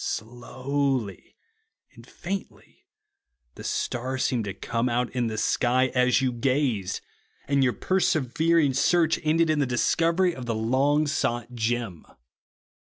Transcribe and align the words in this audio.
Slowly 0.03 1.35
and 1.93 2.07
faintly 2.07 2.87
the 3.53 3.63
star 3.63 4.17
seemed 4.17 4.45
to 4.45 4.53
come 4.55 4.89
out 4.89 5.11
in 5.11 5.27
the 5.27 5.37
sky, 5.37 5.89
as 5.89 6.23
you 6.23 6.31
gazed; 6.31 7.01
and 7.47 7.63
your 7.63 7.73
persever 7.73 8.57
ing 8.57 8.73
search 8.73 9.19
ended 9.21 9.51
in 9.51 9.59
the 9.59 9.67
discovery 9.67 10.33
of 10.33 10.47
the 10.47 10.55
long 10.55 11.05
sought 11.05 11.53
gem. 11.53 12.03